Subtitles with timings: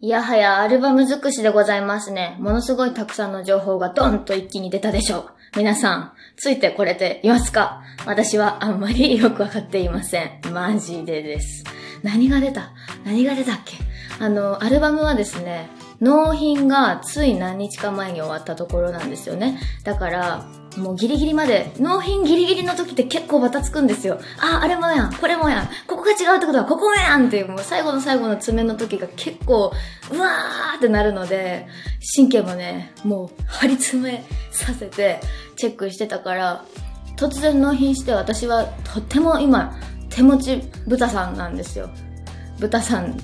[0.00, 2.36] いやはやアルバム尽くしでございますね。
[2.38, 5.30] ものすごいたくさんの情報がドンと一気に出たでしょう。
[5.56, 7.82] 皆さん、ついてこれていますか？
[8.06, 10.40] 私はあんまりよくわかっていません。
[10.52, 11.64] マジでです。
[12.04, 12.70] 何が出た？
[13.04, 13.78] 何が出たっけ？
[14.20, 15.68] あの、アルバムはですね、
[16.00, 19.58] 納品がつい何日か前に終わったところなんですよね。
[19.82, 20.46] だから、
[20.76, 24.20] もうギリギリまで、納品ギリギリの時って結構バタつくんですよ。
[24.40, 29.72] あ、あれもやん、これもやん、ここが違うってことはここもやんっていう、もう最後の最後の爪の時が結構、
[30.12, 31.66] うわーってなるので、
[32.14, 35.20] 神経もね、もう張り詰めさせて
[35.56, 36.64] チェックしてたから、
[37.16, 39.76] 突然納品して私はとっても今、
[40.10, 41.90] 手持ち豚さんなんですよ。
[42.60, 43.18] 豚さん、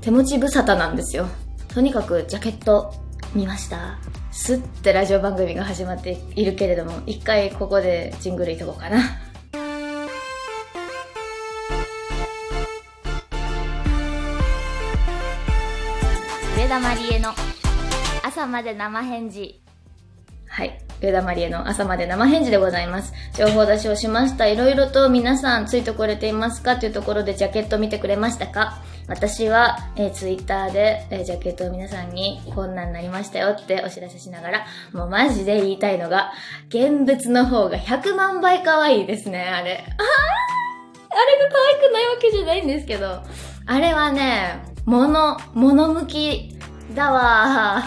[0.00, 1.26] 手持ち無沙汰なんですよ。
[1.68, 2.94] とにかくジャケット
[3.34, 3.98] 見ました
[4.36, 8.98] スッてラジオ番組が始まっているけれども、一回ここでジングルいとこうかな。
[16.58, 17.30] 上田まりえの
[18.24, 19.62] 朝まで生返事。
[20.48, 20.83] はい。
[21.00, 23.12] 上田まりえの朝まで生返事でございます。
[23.34, 24.46] 情報出しをしました。
[24.46, 28.80] いろいろと皆さんついてこれていますかというところでジャケット見てくれましたか？
[29.06, 36.32] 私は、えー、ツイッターで、えー、ジャケットを皆さんにこんなんなりましたよってお知らせしながら、もうマジで言いたいのが、
[36.68, 39.84] 現物の方が100万倍可愛いですね、あれ。
[39.86, 39.92] あ
[41.16, 43.20] あれが可愛くないわけじゃないんですけど、
[43.66, 46.58] あれはね、もの、もの向き
[46.94, 47.82] だわ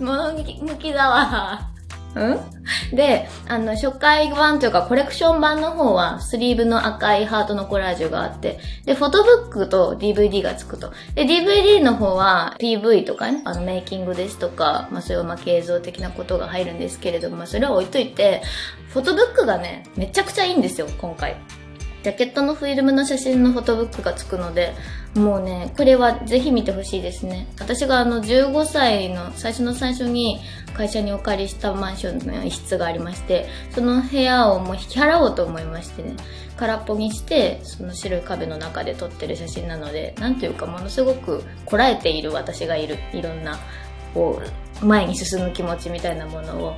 [0.00, 0.04] ー。
[0.04, 1.75] もの向き向きだわー。
[2.16, 2.96] うん？
[2.96, 10.92] で、あの、初回版というかコレクション版の方は、スリーブの赤いハートのコラージュがあって、で、フォトブックと DVD がつくと。
[11.14, 18.42] で、DVD の方は PV とかね、あの、メイキングですとか、まあ、そういうまけ映像的なことが入るんですけれども、まあ、それは置いといて、
[18.88, 21.36] フォトブックがね、めちゃくちゃいいんですよ、今回。
[22.02, 24.74] ジャケットのフィルムの写真のフォトブックがつくので、
[25.14, 27.48] もうね、これはぜひ見てほしいですね。
[27.58, 30.40] 私があの15歳の最初の最初に
[30.74, 36.14] 会社にお借りしたマンションの一室がありまして、その部屋をもう引き払おうと思いましてね、
[36.56, 43.58] 空っぽにして、その白い壁の中で撮ってる写真なので、なんていうかものすごくこらえている私がいる、いろんな、
[44.14, 44.40] こ
[44.82, 46.76] う、前に進む気持ちみたいなものを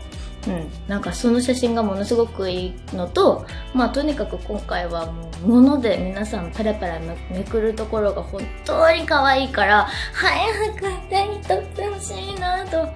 [0.48, 6.98] うん、なんかその写真がものすごくいいのと、まあとにかく今回はもう物で皆さんパラパラ
[7.30, 12.88] めくるところが本当に可愛いから、早く手に取ってほしいなと、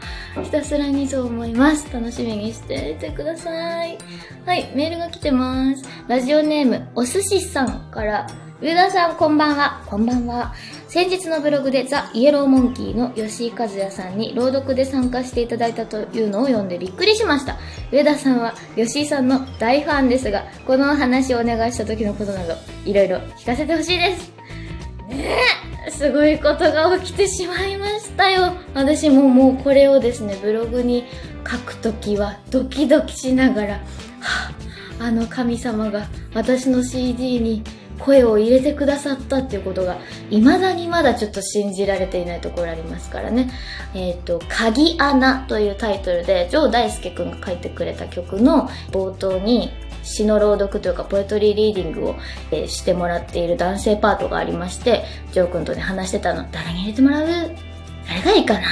[0.43, 1.93] ひたすらにそう思います。
[1.93, 3.99] 楽しみにしていてください。
[4.47, 5.85] はい、メールが来てます。
[6.09, 8.27] ラジオネーム、お寿司さんから、
[8.61, 9.83] 上田さんこんばんは。
[9.87, 10.55] こんばんは。
[10.93, 17.57] 先日のブログでザ・イエローモンキーの吉井和也さんに朗読で参加していただいたというのを読んでびっくりしました。
[17.91, 24.33] 上田さんは吉井さんの大ファンですが、この話をお願いした時のことなど、いろいろ聞かせてほしいです。
[25.09, 25.39] ね
[25.87, 28.53] え、すごいことが起きてしまいましたよ。
[28.75, 31.07] 私ももうこれをですね、ブログに
[31.51, 33.81] 書くときはドキドキしながら、は
[35.01, 37.63] あ、あの神様が私の CD に
[38.05, 39.99] 声を入れてくださったっていうことが、
[40.31, 43.51] 未だにまだちょっと信じられていないところありますからね。
[43.95, 49.71] えっ、と、鍵穴というタイトルで、ジョー大輔くんが書いてくれた曲の冒頭に、
[50.03, 52.17] 詩の朗読というか、ポエトリーリーディングを、
[52.51, 56.45] えーしてもらっている男性パートがありまして、ジョーくんとね、話してたの。
[56.51, 57.27] 誰に入れてもらう？
[58.09, 58.63] 誰がいいかな？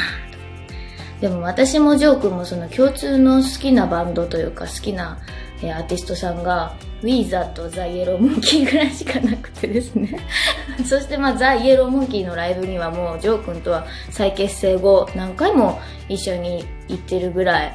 [1.21, 5.19] でも私もジョー君もその共通の好きなバンドというか好きな
[5.63, 10.19] えーアーティストさんがウィーザーとザ・イエローモンキーぐらいしかなくてですね。
[10.85, 17.73] そしてまあザ・イエローモンキーのライブにはもうジョー君とは再結成後何回も一緒に行ってるぐらい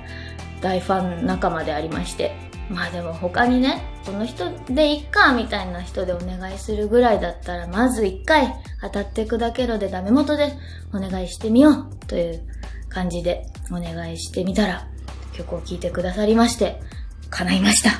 [0.62, 2.46] 大ファン仲間でありまして。
[2.70, 10.54] まあでも他にねこの人でいっかみたいな人でお願いするぐらいだったらまず一回当たって砕けろでダメ元で
[10.94, 12.42] お願いしてみようという
[12.90, 14.88] 感じでお願いしてみたら
[15.34, 16.82] 曲を聴いてくださりまして
[17.30, 17.92] 叶いました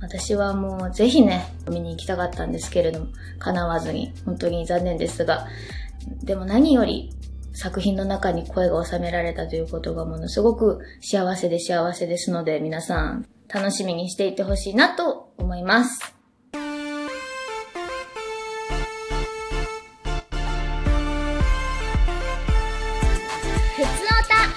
[0.00, 3.06] 私はもうぜひね見に行きたかったんですけれども
[3.38, 5.46] 叶わずに本当に残念ですが
[6.22, 7.10] でも何より
[7.52, 16.18] 作品の中に声が収められたということがものすごく幸せで幸せですので皆さん楽しみにしていてほしいなと思います。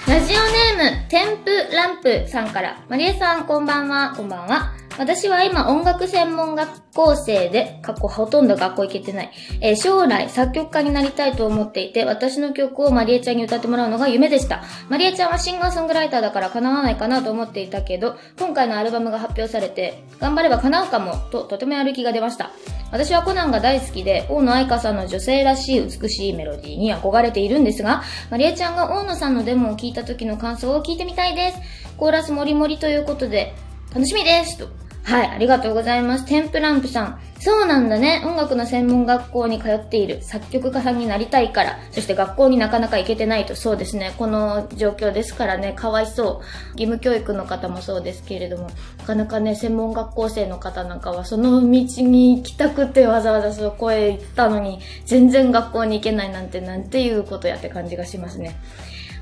[0.08, 0.38] ラジオ
[0.78, 4.81] ネーム、テンプランプさんから、マリエさん、こんばんは、こんばんは。
[5.02, 9.32] 私は今音楽専門学校生で、過去ほとんど学校行けてない。
[9.60, 14.62] えー、将来作曲家になりたいと思っていて、私の曲をマリエちゃんに歌ってもらうのが夢でした。
[14.90, 22.52] マリエちゃんはシンガーソングライターだから叶わないかなと思っていたけど、今回のアルバムが発表されて、頑張れば叶うかも、ととてもやる気が出ました。
[22.92, 31.58] 私はコナンが大好きで、大野愛香さんの女性らしい美しいメロディーに憧れているんですが、マリエちゃんが大野さんのデモを聞いた時の感想を聞いてみたいです。
[31.98, 33.56] コーラスもりもりということで、
[33.96, 36.26] 楽しみですとはい、ありがとうございます。
[36.26, 37.20] テンプランプさん。
[37.40, 38.22] そうなんだね。
[38.24, 44.14] 音楽の専門学校に通っている作曲家さんになりたいから、そして学校になかなか行けてないと、そうですね。
[44.18, 46.80] この状況ですからね、かわいそう。
[46.80, 48.70] 義務教育の方もそうですけれども、
[49.00, 58.56] なかなかね、専門学校生の方なんかは、その道に行きたくてわざわざそこへ行ったのに、全然学校に行けないなんて、なんていうことやって感じがしますね。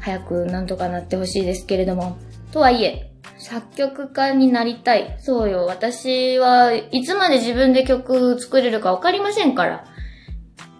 [0.01, 2.17] 早くなんとかなってほしいですけれども。
[2.51, 5.17] とはいえ、作曲家になりたい。
[5.19, 5.65] そうよ。
[5.65, 9.85] 私はいつまで自分で曲作れるかわかりませんから。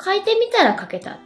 [0.04, 1.20] 書いてみたら書けた。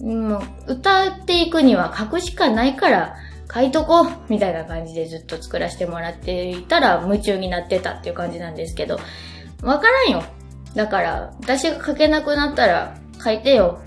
[0.00, 3.16] もう、歌っていくには書くしかないから、
[3.52, 8.98] 書いとこうみたいな感じでずっと作らせてもらっていたら夢中になってたっていう感じなんですけど、
[9.62, 10.22] わからんよ。
[10.74, 13.80] だから、私が書けなくなったら書いてよ。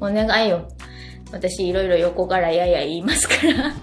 [0.00, 0.68] お願いよ。
[1.32, 3.74] 私いろいろ横からやや言いますから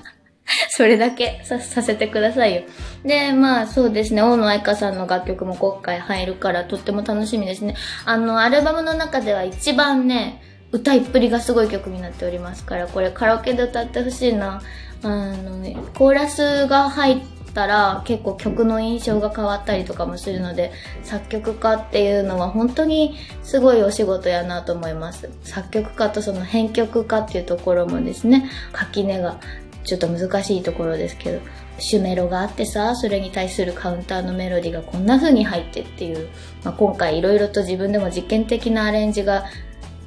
[0.69, 2.61] それだけさせてくださいよ。
[3.03, 7.75] で、まあそうですね、大野愛香さんの楽曲も今回入るからとっても楽しみですね。
[8.05, 14.61] あの、アルバムの中では一番ね、歌いっぷりがすごい曲になっておりますから、これカラオケで歌ってほしいな。
[15.03, 17.21] あの、ね、コーラスが入っ
[17.53, 20.71] たら結構曲の印象が変わったりとかもするので、
[21.03, 25.29] 作曲家っていうのは本当にすごいお仕事やなと思います。
[25.43, 29.39] 作曲家とその編曲家っていうところもですね、垣根が
[29.83, 31.39] ちょっと難しいところですけど、
[31.79, 36.29] シュメロがあってさ、それに対するカウンターのメロディーがこんな風に入ってっていう、
[36.63, 39.45] まあ、今回いろいろと自分でも実験的なアレンジが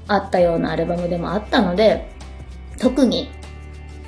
[0.08, 2.08] あったようなアルバムでもあったので、
[2.78, 3.31] 特に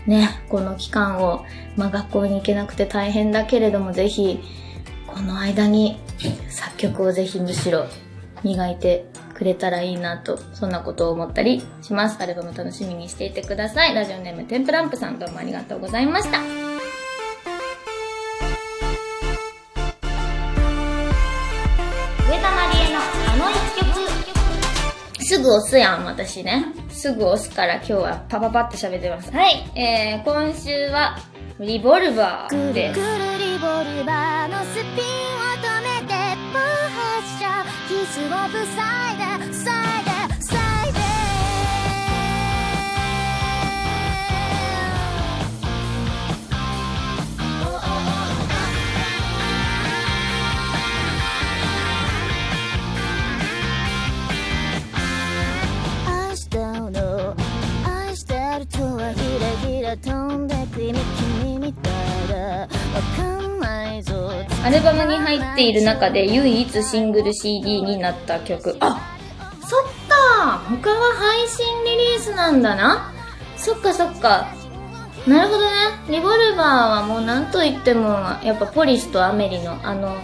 [0.06, 1.44] ね、この期間を、
[1.76, 4.40] まあ、学校に行けなくて大変だけれども、ぜひ、
[5.06, 6.00] この間に
[6.48, 7.86] 作曲をぜひむしろ
[8.42, 9.06] 磨いて
[9.38, 12.20] くれたらいいなと、そんなことを思ったりします。
[12.20, 13.94] アルバム楽しみにしていてください。
[13.94, 16.40] ラジオネームテンプランプさんどうもありがとうございました。
[25.20, 26.74] すぐ押すやん、私ね。
[26.88, 29.30] すぐ押すから今日はパパパって喋ってます。
[29.30, 31.18] はい、えー、今週は、
[31.60, 33.00] リボルバーです。
[33.00, 33.66] くるくるリボ
[34.00, 35.07] ルバーのスピン
[38.08, 39.37] スを塞いで、
[65.58, 68.76] っている中で唯一シングル CD になった曲。
[68.78, 69.18] あ
[69.60, 70.58] そっか。
[70.70, 73.12] 他は配信リリースなんだな。
[73.56, 74.46] そっかそっか。
[75.26, 75.66] なるほどね。
[76.10, 76.66] リボルバー
[77.00, 78.10] はもう何と言っても
[78.44, 80.16] やっぱポリスとアメリのあの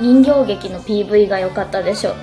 [0.00, 2.14] 人形劇の PV が良かったでしょ。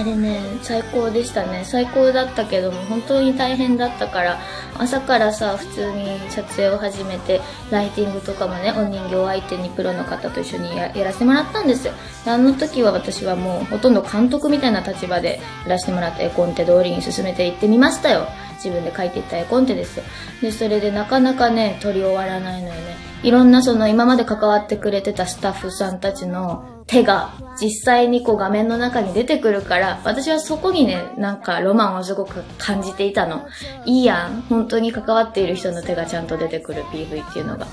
[0.00, 1.64] あれね、最高でしたね。
[1.64, 4.38] 最高だったけども、本当に大変だったから、
[4.78, 7.40] 朝からさ、普通に撮影を始めて、
[7.70, 11.94] ライティングとかもね、お人形相手にプロの方と一緒にやらせてもらったんですよ。
[12.26, 18.28] あの時は私はもう、ほとんど監督みたいな立場でやらせてもらって絵コンテ通りに進めていってみましたよ。
[18.54, 20.04] 自分で書いていった絵コンテですよ。
[20.40, 22.96] で、それでなかなかね、撮り終わらないのよね。
[23.24, 33.46] いろんなその今まで関わってくれてたスタッフさんたちの手が実際にこう画面の中に出てくるから、私はそこにね、なんかロマンをすごく感じていたの。
[33.84, 34.42] いいやん。
[34.48, 37.66] 本当に関わっている人の手がちゃんと出てくる PV っていうのが。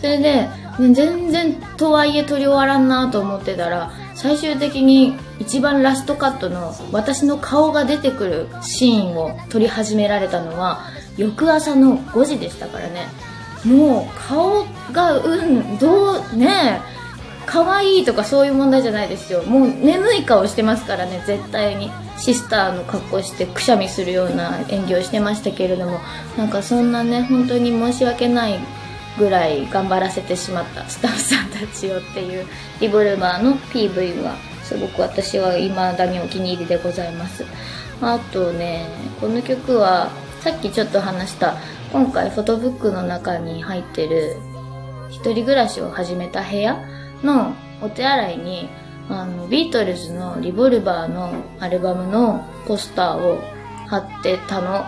[0.00, 0.50] それで、ね、
[0.92, 10.84] 全然とはいえ撮り終わらんなと思ってたら、最終的に一番ラストカットの私の顔が出てくるシーンを撮り始められたのは、
[11.16, 13.06] 翌朝の5時でしたからね。
[13.64, 16.97] もう顔が、うん、どう、ねえ、
[17.50, 19.42] 可愛いとかそういう問題じゃないですよ。
[19.42, 21.90] もう眠い顔してますからね絶対に。
[22.18, 26.00] シスターの格好してくしゃみするような演技をしてましたけれども
[26.36, 28.58] なんかそんなね本当に申し訳ない
[29.16, 32.44] ぐらい頑張らせてしまったスタッフさんたちよっていう
[32.80, 37.44] リボルバーの PV はすごく私は未だにお気に入りでございます。
[38.02, 38.88] あとね
[39.20, 41.56] この曲はさっきちょっと話した
[41.92, 44.36] 今回フォトブックの中に入ってる
[45.08, 46.84] 一人暮らしを始めた部屋
[47.22, 48.68] のお手洗いに、
[49.08, 53.40] あの、ビートルズのリボルバーのアルバムのポスターを
[53.86, 54.84] 貼ってたの。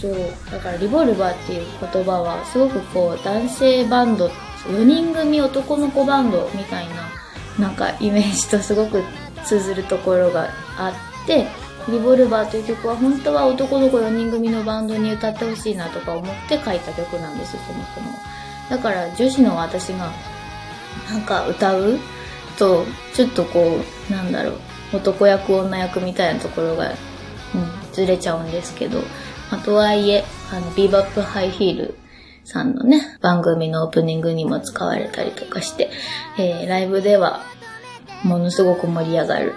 [0.00, 0.14] そう。
[0.50, 4.28] だからリボルバーっていう言葉はすごくこう男性バンド、
[4.66, 7.08] 4人組男の子バンドみたいな
[7.58, 9.02] なんかイメージとすごく
[9.44, 10.48] 通ずるところが
[10.78, 10.92] あ
[11.24, 11.46] って、
[11.88, 18.10] リボルバーという曲は本当は男の子4人組のバンドに歌ってほしいなとか思って書いた曲なんですそもそも。
[18.68, 20.12] だから女子の私が
[21.10, 21.98] なんか歌う
[22.58, 23.78] と、ちょっとこ
[24.08, 24.58] う、なんだろう、
[24.94, 26.94] 男役女役みたいなところが、うん、
[27.92, 29.00] ずれちゃうんですけど、
[29.50, 31.98] まあ、とはいえ、あの、ビーバップハイヒール
[32.44, 35.90] さんのね、番組のオープニングにも使われたりとかして、
[36.38, 37.42] えー、ライブでは
[38.24, 39.54] ものすごく盛り上がる、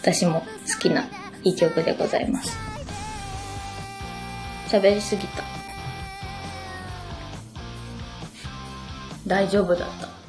[0.00, 1.06] 私も好きな
[1.44, 2.56] いい曲でございます。
[4.68, 5.42] 喋りすぎた。
[9.26, 10.21] 大丈夫だった。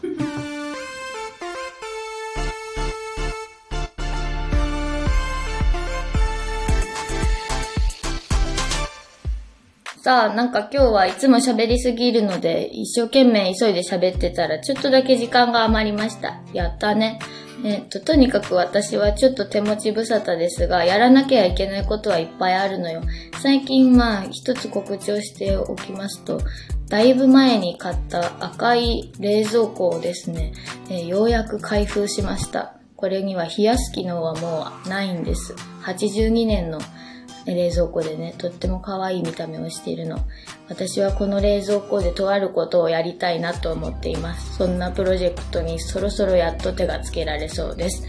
[10.03, 16.41] さあ、なんか今日はいつも喋りすぎるので、一生懸命急いで喋ってたら、ちょっとだけ時間が余りました。
[16.51, 17.19] やったね。
[17.63, 23.01] えっと、とにかく私はちょっと手持ち無沙汰ですが、やらなきゃいけないことはいっぱいあるのよ。
[23.41, 26.41] 最近まあ、一つ告知をしておきますと、
[26.89, 30.51] だいぶ前に買った赤い冷蔵庫をですね、
[30.89, 32.75] え、ようやく開封しました。
[32.97, 35.55] これには冷やす機能はもうないんです。
[35.83, 36.79] 82年の
[37.45, 40.19] 冷蔵庫でね、とっても可愛い見た目をしているの。
[40.69, 44.55] 私はこの冷蔵庫でとあることをやりたいなと思っています。
[44.55, 48.03] そんなプロジェクトにそろそろやっと手がつけられそうです。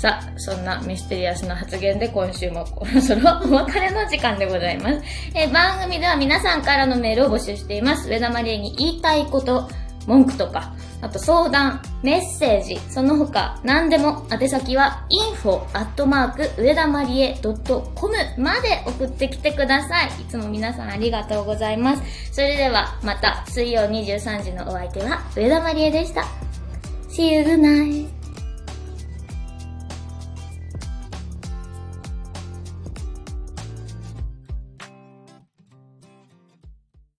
[0.00, 5.02] さあ、そんなミステリアスな発言で今週も そろそろお別れの時間でございます。
[5.34, 8.08] え番組では皆さんからのメールを募集しています。
[8.08, 9.68] 上田マリエに言いたいこと、
[10.06, 20.22] 文句とか、あと相談、メッセージ、その他何でも宛先は info アットマーク上田まりえ .com まで送ってきてください。
[20.22, 22.02] いつも皆さんありがとうございます。
[22.32, 26.24] それではまた水曜23時のお相手は上田まりえでした。
[27.08, 28.19] See you good night.